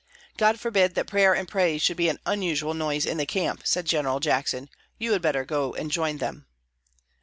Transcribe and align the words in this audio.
"God 0.35 0.59
forbid 0.59 0.95
that 0.95 1.05
prayer 1.05 1.35
and 1.35 1.47
praise 1.47 1.79
should 1.83 1.95
be 1.95 2.09
an 2.09 2.17
unusual 2.25 2.73
noise 2.73 3.05
in 3.05 3.17
the 3.17 3.25
camp," 3.27 3.61
said 3.65 3.85
General 3.85 4.19
Jackson. 4.19 4.67
"You 4.97 5.11
had 5.11 5.21
better 5.21 5.45
go 5.45 5.75
and 5.75 5.91
join 5.91 6.17
them." 6.17 6.47